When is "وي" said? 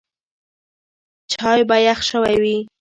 2.41-2.57